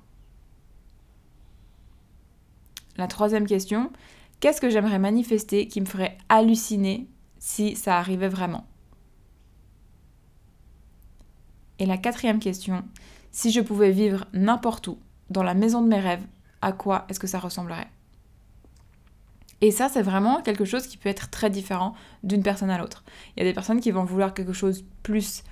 La 2.98 3.08
troisième 3.08 3.46
question, 3.46 3.92
Qu'est-ce 4.40 4.62
que 4.62 4.70
j'aimerais 4.70 5.00
manifester 5.00 5.68
qui 5.68 5.82
me 5.82 5.86
ferait 5.86 6.18
halluciner 6.30 7.08
si 7.40 7.76
ça 7.76 7.98
arrivait 7.98 8.30
vraiment? 8.30 8.66
Et 11.80 11.86
la 11.86 11.98
quatrième 11.98 12.40
question, 12.40 12.84
si 13.32 13.52
je 13.52 13.62
pouvais 13.62 13.92
vivre 13.92 14.26
n'importe 14.34 14.88
où, 14.88 14.98
dans 15.30 15.44
la 15.44 15.54
maison 15.54 15.82
de 15.82 15.88
mes 15.88 16.00
rêves, 16.00 16.26
à 16.62 16.72
quoi 16.72 17.06
est-ce 17.10 17.20
que 17.20 17.28
ça 17.28 17.40
ressemblerait? 17.40 17.90
Et 19.62 19.72
ça, 19.72 19.90
c'est 19.90 20.02
vraiment 20.02 20.42
quelque 20.42 20.66
chose 20.66 20.88
qui 20.88 20.98
peut 20.98 21.10
être 21.10 21.30
très 21.30 21.50
différent 21.50 21.96
d'une 22.24 22.44
personne 22.44 22.70
à 22.70 22.78
l'autre. 22.78 23.04
Il 23.36 23.40
y 23.40 23.46
a 23.46 23.50
des 23.50 23.54
personnes 23.54 23.80
qui 23.80 23.92
vont 23.92 24.04
vouloir 24.04 24.34
quelque 24.34 24.54
chose 24.54 24.84
plus 25.02 25.44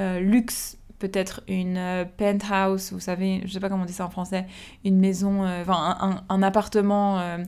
euh, 0.00 0.20
luxe, 0.20 0.78
peut-être 0.98 1.42
une 1.48 1.76
euh, 1.76 2.04
penthouse, 2.04 2.92
vous 2.92 3.00
savez, 3.00 3.42
je 3.44 3.52
sais 3.52 3.60
pas 3.60 3.68
comment 3.68 3.84
on 3.84 3.86
dit 3.86 3.92
ça 3.92 4.06
en 4.06 4.10
français, 4.10 4.46
une 4.84 4.98
maison, 4.98 5.44
euh, 5.44 5.62
enfin 5.62 6.22
un, 6.28 6.42
appartement 6.42 7.38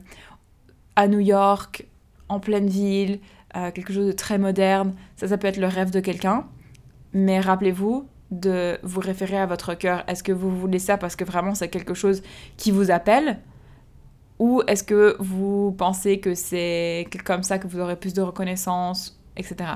à 0.99 1.07
New 1.07 1.21
York, 1.21 1.85
en 2.27 2.41
pleine 2.41 2.67
ville, 2.67 3.21
euh, 3.55 3.71
quelque 3.71 3.93
chose 3.93 4.07
de 4.07 4.11
très 4.11 4.37
moderne. 4.37 4.93
Ça, 5.15 5.29
ça 5.29 5.37
peut 5.37 5.47
être 5.47 5.55
le 5.55 5.67
rêve 5.67 5.91
de 5.91 6.01
quelqu'un. 6.01 6.45
Mais 7.13 7.39
rappelez-vous 7.39 8.05
de 8.31 8.77
vous 8.83 8.99
référer 8.99 9.37
à 9.37 9.45
votre 9.45 9.75
cœur. 9.75 10.03
Est-ce 10.09 10.23
que 10.23 10.33
vous 10.33 10.53
voulez 10.53 10.77
ça 10.77 10.97
parce 10.97 11.15
que 11.15 11.23
vraiment 11.23 11.55
c'est 11.55 11.69
quelque 11.69 11.93
chose 11.93 12.21
qui 12.57 12.71
vous 12.71 12.91
appelle? 12.91 13.39
Ou 14.39 14.61
est-ce 14.67 14.83
que 14.83 15.15
vous 15.19 15.73
pensez 15.77 16.19
que 16.19 16.35
c'est 16.35 17.07
comme 17.23 17.43
ça 17.43 17.59
que 17.59 17.67
vous 17.67 17.79
aurez 17.79 17.95
plus 17.95 18.13
de 18.13 18.21
reconnaissance, 18.21 19.21
etc. 19.37 19.71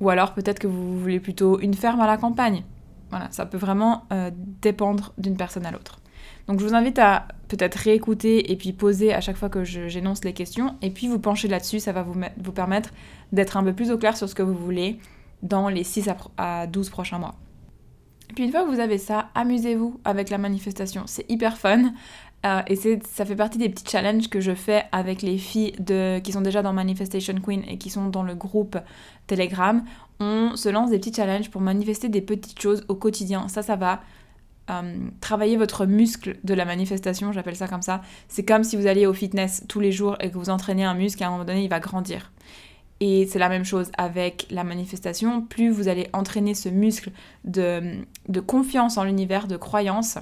Ou 0.00 0.10
alors 0.10 0.34
peut-être 0.34 0.58
que 0.58 0.66
vous 0.66 1.00
voulez 1.00 1.20
plutôt 1.20 1.58
une 1.58 1.74
ferme 1.74 2.00
à 2.00 2.06
la 2.06 2.18
campagne. 2.18 2.64
Voilà, 3.08 3.28
ça 3.30 3.46
peut 3.46 3.56
vraiment 3.56 4.04
euh, 4.12 4.30
dépendre 4.34 5.14
d'une 5.16 5.38
personne 5.38 5.64
à 5.64 5.70
l'autre. 5.70 6.00
Donc 6.48 6.60
je 6.60 6.64
vous 6.64 6.74
invite 6.74 6.98
à 6.98 7.28
peut-être 7.48 7.76
réécouter 7.76 8.50
et 8.52 8.56
puis 8.56 8.72
poser 8.72 9.14
à 9.14 9.20
chaque 9.20 9.36
fois 9.36 9.48
que 9.48 9.64
j'énonce 9.64 10.24
les 10.24 10.32
questions 10.32 10.76
et 10.82 10.90
puis 10.90 11.08
vous 11.08 11.18
pencher 11.18 11.48
là-dessus, 11.48 11.80
ça 11.80 11.92
va 11.92 12.02
vous, 12.02 12.52
permettre 12.52 12.90
d'être 13.32 13.56
un 13.56 13.64
peu 13.64 13.72
plus 13.72 13.90
au 13.90 13.98
clair 13.98 14.16
sur 14.16 14.28
ce 14.28 14.34
que 14.34 14.42
vous 14.42 14.54
voulez 14.54 14.98
dans 15.42 15.68
les 15.68 15.84
6 15.84 16.08
à 16.36 16.66
12 16.66 16.90
prochains 16.90 17.18
mois. 17.18 17.34
Puis 18.34 18.44
une 18.44 18.50
fois 18.50 18.64
que 18.64 18.70
vous 18.70 18.80
avez 18.80 18.98
ça, 18.98 19.28
amusez-vous 19.34 20.00
avec 20.04 20.30
la 20.30 20.38
manifestation, 20.38 21.02
c'est 21.06 21.30
hyper 21.30 21.56
fun. 21.56 21.92
Euh, 22.44 22.60
et 22.66 22.76
ça 22.76 23.24
fait 23.24 23.36
partie 23.36 23.56
des 23.56 23.70
petits 23.70 23.90
challenges 23.90 24.28
que 24.28 24.40
je 24.40 24.54
fais 24.54 24.84
avec 24.92 25.22
les 25.22 25.38
filles 25.38 25.72
de, 25.78 26.18
qui 26.18 26.32
sont 26.32 26.42
déjà 26.42 26.62
dans 26.62 26.74
Manifestation 26.74 27.34
Queen 27.42 27.62
et 27.66 27.78
qui 27.78 27.88
sont 27.88 28.08
dans 28.08 28.22
le 28.22 28.34
groupe 28.34 28.76
Telegram. 29.26 29.82
On 30.20 30.54
se 30.54 30.68
lance 30.68 30.90
des 30.90 30.98
petits 30.98 31.14
challenges 31.14 31.50
pour 31.50 31.62
manifester 31.62 32.10
des 32.10 32.20
petites 32.20 32.60
choses 32.60 32.84
au 32.88 32.96
quotidien. 32.96 33.48
Ça, 33.48 33.62
ça 33.62 33.76
va 33.76 34.02
euh, 34.70 35.10
travailler 35.20 35.56
votre 35.56 35.86
muscle 35.86 36.36
de 36.44 36.54
la 36.54 36.64
manifestation, 36.64 37.32
j'appelle 37.32 37.56
ça 37.56 37.68
comme 37.68 37.82
ça. 37.82 38.02
C'est 38.28 38.44
comme 38.44 38.64
si 38.64 38.76
vous 38.76 38.86
alliez 38.86 39.06
au 39.06 39.12
fitness 39.12 39.64
tous 39.68 39.80
les 39.80 39.92
jours 39.92 40.16
et 40.20 40.30
que 40.30 40.38
vous 40.38 40.50
entraînez 40.50 40.84
un 40.84 40.94
muscle, 40.94 41.22
à 41.22 41.28
un 41.28 41.30
moment 41.30 41.44
donné, 41.44 41.64
il 41.64 41.70
va 41.70 41.80
grandir. 41.80 42.32
Et 43.00 43.26
c'est 43.26 43.38
la 43.38 43.48
même 43.48 43.64
chose 43.64 43.90
avec 43.98 44.46
la 44.50 44.64
manifestation. 44.64 45.42
Plus 45.42 45.68
vous 45.68 45.88
allez 45.88 46.08
entraîner 46.12 46.54
ce 46.54 46.68
muscle 46.68 47.10
de, 47.44 47.98
de 48.28 48.40
confiance 48.40 48.96
en 48.96 49.04
l'univers, 49.04 49.48
de 49.48 49.56
croyance, 49.56 50.18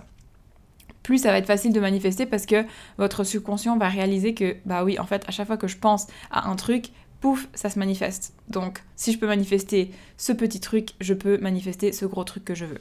plus 1.03 1.19
ça 1.19 1.31
va 1.31 1.39
être 1.39 1.47
facile 1.47 1.73
de 1.73 1.81
manifester 1.81 2.27
parce 2.27 2.47
que 2.47 2.65
votre 2.99 3.25
subconscient 3.25 3.77
va 3.77 3.89
réaliser 3.89 4.35
que, 4.35 4.57
bah 4.65 4.85
oui, 4.85 4.99
en 4.99 5.05
fait, 5.05 5.25
à 5.29 5.33
chaque 5.33 5.47
fois 5.47 5.57
que 5.57 5.67
je 5.67 5.77
pense 5.77 6.07
à 6.31 6.49
un 6.49 6.57
truc, 6.57 6.91
pouf, 7.21 7.49
ça 7.55 7.71
se 7.71 7.79
manifeste. 7.79 8.35
Donc, 8.49 8.83
si 8.97 9.13
je 9.13 9.19
peux 9.19 9.27
manifester 9.27 9.91
ce 10.17 10.33
petit 10.33 10.61
truc, 10.61 10.91
je 11.01 11.15
peux 11.15 11.39
manifester 11.39 11.93
ce 11.93 12.07
gros 12.07 12.25
truc 12.25 12.45
que 12.45 12.55
je 12.55 12.65
veux. 12.65 12.81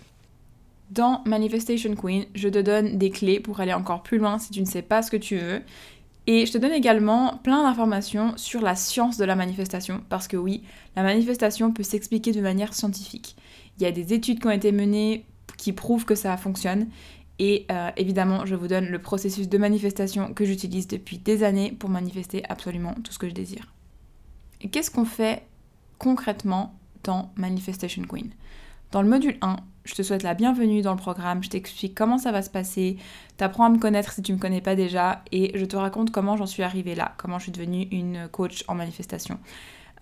Dans 0.91 1.21
Manifestation 1.25 1.95
Queen, 1.95 2.25
je 2.35 2.49
te 2.49 2.59
donne 2.59 2.97
des 2.97 3.11
clés 3.11 3.39
pour 3.39 3.61
aller 3.61 3.73
encore 3.73 4.03
plus 4.03 4.17
loin 4.17 4.39
si 4.39 4.51
tu 4.51 4.59
ne 4.59 4.65
sais 4.65 4.81
pas 4.81 5.01
ce 5.01 5.09
que 5.09 5.15
tu 5.15 5.37
veux. 5.37 5.61
Et 6.27 6.45
je 6.45 6.51
te 6.51 6.57
donne 6.57 6.73
également 6.73 7.39
plein 7.43 7.63
d'informations 7.63 8.33
sur 8.35 8.61
la 8.61 8.75
science 8.75 9.17
de 9.17 9.23
la 9.23 9.35
manifestation, 9.35 10.03
parce 10.09 10.27
que 10.27 10.35
oui, 10.35 10.63
la 10.97 11.03
manifestation 11.03 11.71
peut 11.71 11.83
s'expliquer 11.83 12.33
de 12.33 12.41
manière 12.41 12.73
scientifique. 12.73 13.37
Il 13.77 13.83
y 13.83 13.85
a 13.85 13.91
des 13.93 14.13
études 14.13 14.41
qui 14.41 14.47
ont 14.47 14.51
été 14.51 14.73
menées 14.73 15.25
qui 15.57 15.71
prouvent 15.71 16.03
que 16.03 16.13
ça 16.13 16.35
fonctionne, 16.35 16.89
et 17.39 17.65
euh, 17.71 17.89
évidemment, 17.95 18.45
je 18.45 18.55
vous 18.55 18.67
donne 18.67 18.87
le 18.87 18.99
processus 18.99 19.47
de 19.47 19.57
manifestation 19.57 20.33
que 20.33 20.43
j'utilise 20.43 20.87
depuis 20.87 21.17
des 21.17 21.43
années 21.43 21.71
pour 21.71 21.89
manifester 21.89 22.43
absolument 22.49 22.95
tout 23.01 23.13
ce 23.13 23.17
que 23.17 23.29
je 23.29 23.33
désire. 23.33 23.73
Qu'est-ce 24.71 24.91
qu'on 24.91 25.05
fait 25.05 25.43
concrètement 25.97 26.77
dans 27.05 27.31
Manifestation 27.37 28.03
Queen? 28.03 28.31
Dans 28.91 29.01
le 29.01 29.07
module 29.07 29.37
1, 29.39 29.55
je 29.85 29.95
te 29.95 30.01
souhaite 30.01 30.21
la 30.21 30.33
bienvenue 30.33 30.81
dans 30.81 30.91
le 30.91 30.97
programme, 30.97 31.41
je 31.41 31.49
t'explique 31.49 31.95
comment 31.95 32.17
ça 32.17 32.33
va 32.33 32.41
se 32.41 32.49
passer, 32.49 32.97
t'apprends 33.37 33.63
à 33.63 33.69
me 33.69 33.79
connaître 33.79 34.11
si 34.11 34.21
tu 34.21 34.33
ne 34.33 34.37
me 34.37 34.41
connais 34.41 34.59
pas 34.59 34.75
déjà, 34.75 35.23
et 35.31 35.57
je 35.57 35.63
te 35.63 35.77
raconte 35.77 36.11
comment 36.11 36.35
j'en 36.35 36.45
suis 36.45 36.61
arrivée 36.61 36.93
là, 36.93 37.13
comment 37.15 37.39
je 37.39 37.43
suis 37.43 37.51
devenue 37.53 37.87
une 37.91 38.27
coach 38.29 38.65
en 38.67 38.75
manifestation. 38.75 39.39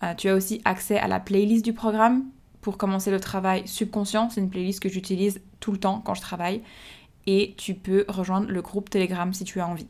Euh, 0.01 0.15
tu 0.15 0.27
as 0.27 0.33
aussi 0.33 0.59
accès 0.65 0.97
à 0.97 1.07
la 1.07 1.19
playlist 1.19 1.63
du 1.63 1.73
programme 1.73 2.25
pour 2.61 2.79
commencer 2.79 3.11
le 3.11 3.19
travail 3.19 3.67
subconscient, 3.67 4.31
c'est 4.31 4.41
une 4.41 4.49
playlist 4.49 4.79
que 4.79 4.89
j'utilise 4.89 5.39
tout 5.59 5.71
le 5.71 5.77
temps 5.77 6.01
quand 6.03 6.15
je 6.15 6.21
travaille 6.21 6.63
et 7.27 7.53
tu 7.57 7.75
peux 7.75 8.05
rejoindre 8.07 8.49
le 8.49 8.61
groupe 8.63 8.89
Telegram 8.89 9.31
si 9.33 9.43
tu 9.43 9.59
as 9.59 9.67
envie. 9.67 9.87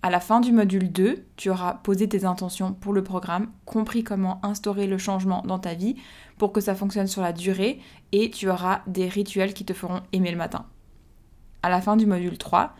À 0.00 0.10
la 0.10 0.20
fin 0.20 0.40
du 0.40 0.52
module 0.52 0.92
2, 0.92 1.24
tu 1.34 1.50
auras 1.50 1.74
posé 1.74 2.08
tes 2.08 2.24
intentions 2.24 2.72
pour 2.72 2.92
le 2.92 3.02
programme, 3.02 3.50
compris 3.64 4.04
comment 4.04 4.38
instaurer 4.44 4.86
le 4.86 4.96
changement 4.96 5.42
dans 5.42 5.58
ta 5.58 5.74
vie 5.74 5.96
pour 6.36 6.52
que 6.52 6.60
ça 6.60 6.76
fonctionne 6.76 7.08
sur 7.08 7.20
la 7.20 7.32
durée 7.32 7.80
et 8.12 8.30
tu 8.30 8.48
auras 8.48 8.82
des 8.86 9.08
rituels 9.08 9.54
qui 9.54 9.64
te 9.64 9.72
feront 9.72 10.02
aimer 10.12 10.30
le 10.30 10.36
matin. 10.36 10.66
À 11.64 11.68
la 11.68 11.80
fin 11.80 11.96
du 11.96 12.06
module 12.06 12.38
3, 12.38 12.74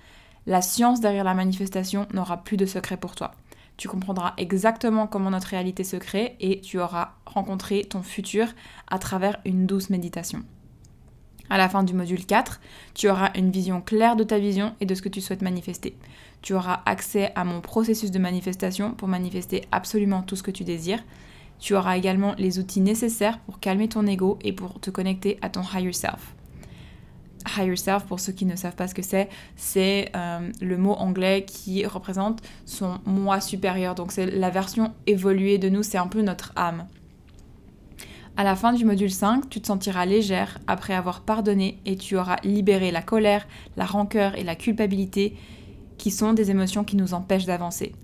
la 0.46 0.62
science 0.62 1.00
derrière 1.00 1.25
la 1.25 1.34
manifestation 1.34 2.06
n'aura 2.14 2.44
plus 2.44 2.56
de 2.56 2.66
secret 2.66 2.96
pour 2.96 3.16
toi. 3.16 3.32
Tu 3.76 3.88
comprendras 3.88 4.34
exactement 4.37 5.08
comment 5.08 5.30
notre 5.30 5.48
réalité 5.48 5.82
se 5.82 5.96
crée 5.96 6.37
et 6.38 6.60
tu 6.60 6.78
auras 6.78 7.14
rencontré 7.26 7.84
ton 7.84 8.02
futur 8.02 8.46
à 8.88 9.00
travers 9.00 9.40
une 9.44 9.66
douce 9.66 9.90
méditation. 9.90 10.44
À 11.50 11.56
la 11.56 11.68
fin 11.68 11.82
du 11.82 11.94
module 11.94 12.26
4, 12.26 12.60
tu 12.94 13.08
auras 13.08 13.30
une 13.34 13.50
vision 13.50 13.80
claire 13.80 14.16
de 14.16 14.24
ta 14.24 14.38
vision 14.38 14.74
et 14.80 14.86
de 14.86 14.94
ce 14.94 15.02
que 15.02 15.08
tu 15.08 15.20
souhaites 15.20 15.42
manifester. 15.42 15.96
Tu 16.42 16.54
auras 16.54 16.82
accès 16.86 17.32
à 17.34 17.44
mon 17.44 17.60
processus 17.60 18.10
de 18.10 18.18
manifestation 18.18 18.92
pour 18.92 19.08
manifester 19.08 19.64
absolument 19.72 20.22
tout 20.22 20.36
ce 20.36 20.42
que 20.42 20.50
tu 20.50 20.64
désires. 20.64 21.02
Tu 21.58 21.74
auras 21.74 21.96
également 21.96 22.34
les 22.38 22.58
outils 22.58 22.80
nécessaires 22.80 23.38
pour 23.40 23.60
calmer 23.60 23.88
ton 23.88 24.06
ego 24.06 24.38
et 24.42 24.52
pour 24.52 24.78
te 24.80 24.90
connecter 24.90 25.38
à 25.42 25.48
ton 25.48 25.62
higher 25.62 25.92
self. 25.92 26.34
Higher 27.56 27.76
self, 27.76 28.04
pour 28.04 28.20
ceux 28.20 28.32
qui 28.32 28.44
ne 28.44 28.54
savent 28.54 28.76
pas 28.76 28.86
ce 28.86 28.94
que 28.94 29.02
c'est, 29.02 29.28
c'est 29.56 30.10
euh, 30.14 30.50
le 30.60 30.76
mot 30.76 30.92
anglais 30.92 31.44
qui 31.46 31.84
représente 31.86 32.42
son 32.66 32.98
moi 33.06 33.40
supérieur. 33.40 33.94
Donc 33.94 34.12
c'est 34.12 34.26
la 34.26 34.50
version 34.50 34.92
évoluée 35.06 35.58
de 35.58 35.68
nous, 35.68 35.82
c'est 35.82 35.98
un 35.98 36.06
peu 36.08 36.20
notre 36.20 36.52
âme. 36.56 36.86
À 38.38 38.45
la 38.45 38.54
fin 38.54 38.73
du 38.73 38.85
module 38.85 39.11
5, 39.11 39.50
tu 39.50 39.61
te 39.61 39.66
sentiras 39.66 40.07
légère 40.07 40.61
après 40.68 40.95
avoir 40.95 41.23
pardonné 41.23 41.80
et 41.85 41.97
tu 41.97 42.16
auras 42.16 42.37
libéré 42.45 42.92
la 42.92 43.02
colère, 43.02 43.49
la 43.76 43.85
rancœur 43.85 44.37
et 44.37 44.45
la 44.45 44.54
culpabilité 44.54 45.35
qui 45.99 46.12
sont 46.12 46.35
des 46.35 46.52
émotions 46.52 46.85
qui 46.85 46.95
nous 46.95 47.14
empêchent 47.14 47.47
d'avancer. 47.47 47.97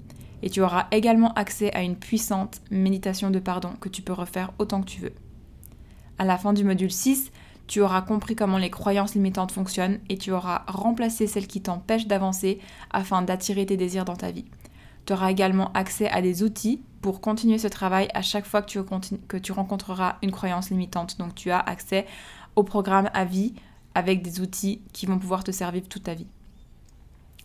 Et 0.42 0.50
tu 0.50 0.60
auras 0.60 0.88
également 0.90 1.32
accès 1.34 1.72
à 1.72 1.82
une 1.82 1.94
puissante 1.94 2.62
méditation 2.72 3.30
de 3.30 3.38
pardon 3.38 3.74
que 3.80 3.88
tu 3.88 4.02
peux 4.02 4.12
refaire 4.12 4.50
autant 4.58 4.80
que 4.80 4.90
tu 4.90 5.00
veux. 5.00 5.14
À 6.18 6.24
la 6.24 6.36
fin 6.36 6.52
du 6.52 6.64
module 6.64 6.90
6, 6.90 7.30
tu 7.68 7.80
auras 7.80 8.02
compris 8.02 8.34
comment 8.34 8.58
les 8.58 8.70
croyances 8.70 9.14
limitantes 9.14 9.52
fonctionnent 9.52 10.00
et 10.08 10.18
tu 10.18 10.32
auras 10.32 10.64
remplacé 10.66 11.28
celles 11.28 11.46
qui 11.46 11.62
t'empêchent 11.62 12.08
d'avancer 12.08 12.58
afin 12.90 13.22
d'attirer 13.22 13.66
tes 13.66 13.76
désirs 13.76 14.04
dans 14.04 14.16
ta 14.16 14.32
vie. 14.32 14.46
Tu 15.06 15.12
auras 15.12 15.30
également 15.30 15.70
accès 15.74 16.08
à 16.08 16.20
des 16.22 16.42
outils 16.42 16.82
pour 17.04 17.20
continuer 17.20 17.58
ce 17.58 17.68
travail 17.68 18.08
à 18.14 18.22
chaque 18.22 18.46
fois 18.46 18.62
que 18.62 18.66
tu, 18.66 18.82
que 19.28 19.52
rencontreras 19.52 20.16
une 20.22 20.30
croyance 20.30 20.70
limitante. 20.70 21.18
Donc 21.18 21.34
tu 21.34 21.50
as 21.50 21.58
accès 21.58 22.06
au 22.56 22.62
programme 22.62 23.10
à 23.12 23.26
vie 23.26 23.52
avec 23.94 24.22
des 24.22 24.40
outils 24.40 24.80
qui 24.94 25.04
vont 25.04 25.18
pouvoir 25.18 25.44
te 25.44 25.50
servir 25.50 25.82
toute 25.86 26.04
ta 26.04 26.14
vie. 26.14 26.26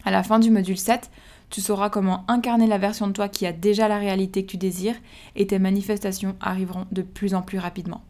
À 0.05 0.11
la 0.11 0.23
fin 0.23 0.39
du 0.39 0.49
module 0.49 0.77
7, 0.77 1.11
tu 1.49 1.59
sauras 1.59 1.89
comment 1.89 2.23
incarner 2.29 2.67
la 2.67 2.77
version 2.77 3.07
de 3.07 3.11
toi 3.11 3.27
qui 3.27 3.45
a 3.45 3.51
déjà 3.51 3.89
la 3.89 3.97
réalité 3.97 4.45
que 4.45 4.51
tu 4.51 4.55
désires 4.55 4.95
et 5.35 5.47
tes 5.47 5.59
manifestations 5.59 6.37
arriveront 6.39 6.85
de 6.93 7.01
plus 7.01 7.35
en 7.35 7.41
plus 7.41 7.59
rapidement. 7.59 8.05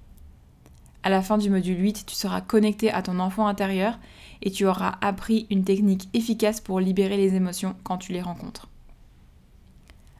À 1.02 1.10
la 1.10 1.24
fin 1.24 1.40
du 1.40 1.50
module 1.50 1.82
8, 1.82 2.06
tu 2.06 2.14
seras 2.14 2.42
connecté 2.42 2.92
à 2.92 3.02
ton 3.02 3.18
enfant 3.18 3.48
intérieur 3.48 3.98
et 4.44 4.52
tu 4.52 4.68
auras 4.68 5.00
appris 5.02 5.48
une 5.50 5.64
technique 5.64 6.10
efficace 6.14 6.62
pour 6.62 6.80
libérer 6.80 7.18
les 7.18 7.34
émotions 7.34 7.76
quand 7.84 7.98
tu 7.98 8.14
les 8.14 8.22
rencontres. 8.22 8.69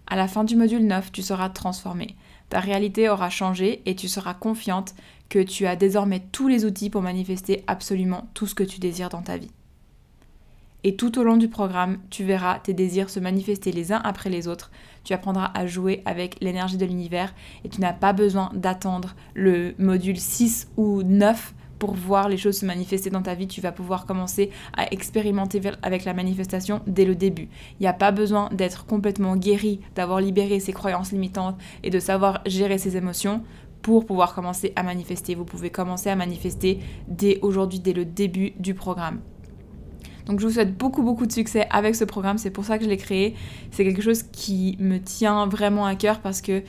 À 0.10 0.16
la 0.16 0.28
fin 0.28 0.44
du 0.44 0.56
module 0.56 0.86
9, 0.86 1.12
tu 1.12 1.22
seras 1.22 1.50
transformé. 1.50 2.16
Ta 2.50 2.60
réalité 2.60 3.10
aura 3.10 3.30
changé 3.30 3.84
et 3.86 3.96
tu 3.96 4.08
seras 4.08 4.34
confiante 4.34 4.96
que 5.30 5.38
tu 5.38 5.68
as 5.68 5.76
désormais 5.76 6.24
tous 6.32 6.48
les 6.48 6.66
outils 6.66 6.90
pour 6.90 7.04
manifester 7.04 7.64
absolument 7.68 8.28
tout 8.34 8.48
ce 8.48 8.56
que 8.56 8.64
tu 8.64 8.80
désires 8.80 9.10
dans 9.10 9.22
ta 9.22 9.38
vie. 9.38 9.52
Et 10.84 10.96
tout 10.96 11.20
au 11.20 11.24
long 11.24 11.38
du 11.38 11.48
programme, 11.48 12.00
tu 12.10 12.24
verras 12.24 12.58
tes 12.58 12.74
désirs 12.74 13.10
se 13.10 13.20
manifester 13.20 13.72
les 13.72 13.92
uns 13.92 14.02
après 14.04 14.30
les 14.32 14.48
autres. 14.48 14.72
Tu 15.04 15.14
apprendras 15.14 15.52
à 15.54 15.68
jouer 15.68 16.02
avec 16.06 16.38
l'énergie 16.42 16.78
de 16.78 16.86
l'univers 16.86 17.36
et 17.64 17.70
tu 17.70 17.80
n'as 17.80 17.94
pas 17.94 18.14
besoin 18.14 18.50
d'attendre 18.56 19.16
le 19.36 19.76
module 19.78 20.18
6 20.18 20.70
ou 20.78 21.04
9 21.04 21.54
pour 21.80 21.94
voir 21.94 22.30
les 22.30 22.38
choses 22.38 22.60
se 22.60 22.66
manifester 22.66 23.10
dans 23.10 23.22
ta 23.22 23.34
vie, 23.34 23.48
tu 23.48 23.62
vas 23.62 23.72
pouvoir 23.72 24.06
commencer 24.06 24.52
à 24.78 24.92
expérimenter 24.94 25.62
avec 25.82 26.06
la 26.06 26.14
manifestation 26.14 26.82
dès 26.86 27.06
le 27.06 27.16
début. 27.16 27.48
Il 27.80 27.84
n'y 27.84 27.88
a 27.88 27.94
pas 27.94 28.12
besoin 28.12 28.50
d'être 28.52 28.86
complètement 28.86 29.36
guéri, 29.38 29.80
d'avoir 29.96 30.20
libéré 30.20 30.60
ses 30.60 30.74
croyances 30.74 31.12
limitantes 31.12 31.58
et 31.84 31.90
de 31.90 32.00
savoir 32.00 32.42
gérer 32.46 32.78
ses 32.78 32.98
émotions 32.98 33.44
pour 33.82 34.06
pouvoir 34.06 34.36
commencer 34.36 34.74
à 34.76 34.84
manifester. 34.84 35.36
Vous 35.36 35.46
pouvez 35.46 35.70
commencer 35.70 36.10
à 36.10 36.16
manifester 36.16 36.80
dès 37.08 37.40
aujourd'hui, 37.42 37.80
dès 37.80 37.94
le 37.94 38.04
début 38.06 38.52
du 38.60 38.74
programme. 38.74 39.22
Donc 40.26 40.40
je 40.40 40.46
vous 40.46 40.54
souhaite 40.54 40.78
beaucoup 40.78 41.02
beaucoup 41.02 41.26
de 41.26 41.32
succès 41.32 41.66
avec 41.72 41.96
ce 41.96 42.04
programme, 42.04 42.38
c'est 42.38 42.52
pour 42.52 42.64
ça 42.64 42.78
que 42.78 42.84
je 42.84 42.90
l'ai 42.90 42.98
créé. 42.98 43.36
C'est 43.72 43.84
quelque 43.84 44.04
chose 44.04 44.22
qui 44.22 44.78
me 44.80 45.00
tient 45.00 45.48
vraiment 45.48 45.88
à 45.88 45.96
cœur 45.96 46.20
parce 46.20 46.42
que 46.42 46.62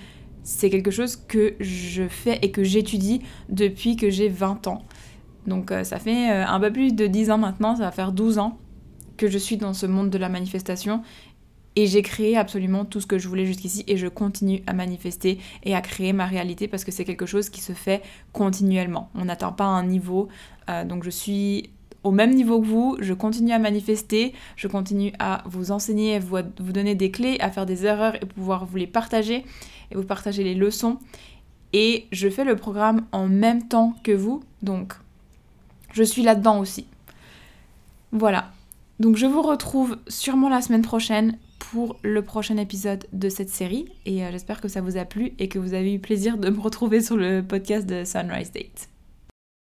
c'est 0.42 0.70
quelque 0.70 0.90
chose 0.90 1.16
que 1.16 1.54
je 1.60 2.08
fais 2.08 2.38
et 2.42 2.50
que 2.50 2.64
j'étudie 2.64 3.20
depuis 3.48 3.96
que 3.96 4.10
j'ai 4.10 4.28
20 4.28 4.66
ans. 4.66 4.82
Donc 5.46 5.72
euh, 5.72 5.84
ça 5.84 5.98
fait 5.98 6.30
euh, 6.30 6.46
un 6.46 6.60
peu 6.60 6.72
plus 6.72 6.94
de 6.94 7.06
10 7.06 7.30
ans 7.30 7.38
maintenant, 7.38 7.76
ça 7.76 7.84
va 7.84 7.90
faire 7.90 8.12
12 8.12 8.38
ans 8.38 8.58
que 9.16 9.28
je 9.28 9.38
suis 9.38 9.56
dans 9.56 9.74
ce 9.74 9.86
monde 9.86 10.10
de 10.10 10.18
la 10.18 10.28
manifestation 10.28 11.02
et 11.76 11.86
j'ai 11.86 12.02
créé 12.02 12.36
absolument 12.36 12.84
tout 12.84 13.00
ce 13.00 13.06
que 13.06 13.18
je 13.18 13.28
voulais 13.28 13.46
jusqu'ici 13.46 13.84
et 13.86 13.96
je 13.96 14.08
continue 14.08 14.62
à 14.66 14.72
manifester 14.72 15.38
et 15.62 15.74
à 15.74 15.80
créer 15.80 16.12
ma 16.12 16.26
réalité 16.26 16.68
parce 16.68 16.84
que 16.84 16.90
c'est 16.90 17.04
quelque 17.04 17.26
chose 17.26 17.48
qui 17.48 17.60
se 17.60 17.72
fait 17.72 18.02
continuellement. 18.32 19.10
On 19.14 19.26
n'atteint 19.26 19.52
pas 19.52 19.64
un 19.64 19.84
niveau, 19.84 20.28
euh, 20.68 20.84
donc 20.84 21.04
je 21.04 21.10
suis 21.10 21.70
au 22.02 22.10
même 22.10 22.34
niveau 22.34 22.60
que 22.60 22.66
vous, 22.66 22.96
je 23.00 23.12
continue 23.12 23.52
à 23.52 23.58
manifester, 23.58 24.32
je 24.56 24.68
continue 24.68 25.12
à 25.18 25.42
vous 25.46 25.70
enseigner, 25.70 26.16
à 26.16 26.18
vous, 26.18 26.38
vous 26.58 26.72
donner 26.72 26.94
des 26.94 27.10
clés, 27.10 27.36
à 27.40 27.50
faire 27.50 27.66
des 27.66 27.84
erreurs 27.84 28.16
et 28.16 28.26
pouvoir 28.26 28.64
vous 28.64 28.76
les 28.76 28.86
partager 28.86 29.44
et 29.90 29.96
vous 29.96 30.04
partager 30.04 30.44
les 30.44 30.54
leçons. 30.54 30.98
Et 31.72 32.06
je 32.12 32.28
fais 32.28 32.44
le 32.44 32.56
programme 32.56 33.06
en 33.12 33.28
même 33.28 33.68
temps 33.68 33.94
que 34.02 34.12
vous, 34.12 34.42
donc 34.62 34.94
je 35.92 36.02
suis 36.02 36.22
là-dedans 36.22 36.58
aussi. 36.58 36.86
Voilà. 38.12 38.50
Donc 38.98 39.16
je 39.16 39.26
vous 39.26 39.42
retrouve 39.42 39.96
sûrement 40.08 40.48
la 40.48 40.60
semaine 40.60 40.82
prochaine 40.82 41.38
pour 41.58 41.96
le 42.02 42.22
prochain 42.22 42.56
épisode 42.56 43.06
de 43.12 43.28
cette 43.28 43.50
série 43.50 43.86
et 44.04 44.24
euh, 44.24 44.30
j'espère 44.32 44.60
que 44.60 44.68
ça 44.68 44.80
vous 44.80 44.96
a 44.96 45.04
plu 45.04 45.32
et 45.38 45.48
que 45.48 45.58
vous 45.58 45.74
avez 45.74 45.94
eu 45.94 45.98
plaisir 45.98 46.36
de 46.36 46.50
me 46.50 46.58
retrouver 46.58 47.00
sur 47.00 47.16
le 47.16 47.42
podcast 47.42 47.86
de 47.86 48.04
Sunrise 48.04 48.50
Date. 48.52 48.88